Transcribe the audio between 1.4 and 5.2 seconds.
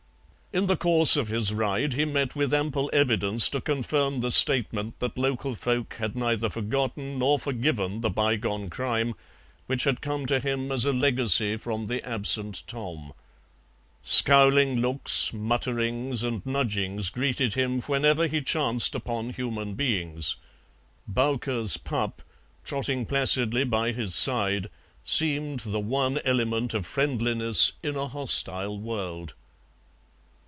ride he met with ample evidence to confirm the statement that